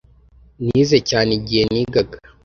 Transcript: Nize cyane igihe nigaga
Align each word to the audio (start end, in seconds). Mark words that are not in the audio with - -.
Nize 0.63 0.97
cyane 1.09 1.31
igihe 1.39 1.63
nigaga 1.73 2.17